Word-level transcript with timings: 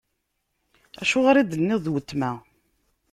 Acuɣer 1.01 1.35
i 1.37 1.43
d-tenniḍ: 1.43 1.79
D 1.85 1.87
weltma? 1.91 2.31